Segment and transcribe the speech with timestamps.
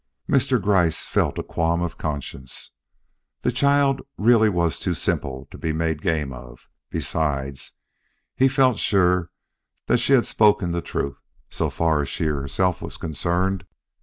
[0.27, 0.59] Mr.
[0.59, 2.71] Gryce felt a qualm of conscience.
[3.43, 6.67] The child really was too simple to be made game of.
[6.89, 7.73] Besides,
[8.35, 9.29] he felt sure
[9.85, 11.19] that she had spoken the truth,
[11.51, 13.67] so far as she herself was concerned.